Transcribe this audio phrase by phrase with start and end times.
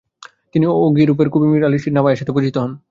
[0.53, 2.71] তিনি অহিগুরের কবি মীর আলি শির নাভাই এর সাথে পরিচিত হন।